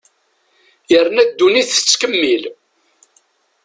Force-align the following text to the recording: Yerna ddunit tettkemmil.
Yerna 0.91 1.23
ddunit 1.29 1.69
tettkemmil. 1.71 2.43